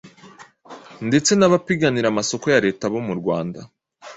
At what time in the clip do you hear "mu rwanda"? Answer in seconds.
3.07-3.59